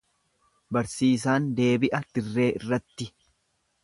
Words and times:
Barsiisaan 0.77 1.49
deebi'a 1.59 2.01
dirree 2.15 2.49
irratti. 2.61 3.09